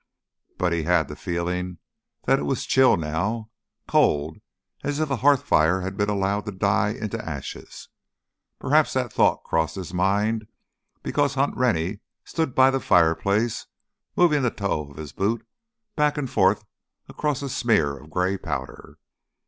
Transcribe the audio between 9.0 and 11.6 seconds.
thought crossed his mind because Hunt